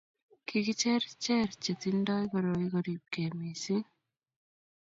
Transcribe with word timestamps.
kikicher 0.47 1.01
cher 1.23 1.49
che 1.61 1.71
tingdoi 1.81 2.25
koroi 2.31 2.67
koribgei 2.73 3.31
mising 3.39 3.85